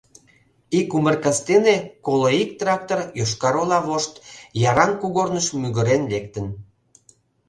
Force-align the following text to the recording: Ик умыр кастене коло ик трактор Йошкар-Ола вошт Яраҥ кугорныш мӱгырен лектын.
Ик 0.79 0.89
умыр 0.97 1.15
кастене 1.23 1.75
коло 2.05 2.27
ик 2.41 2.51
трактор 2.59 2.99
Йошкар-Ола 3.19 3.79
вошт 3.87 4.13
Яраҥ 4.69 4.91
кугорныш 5.01 5.47
мӱгырен 5.61 6.03
лектын. 6.11 6.47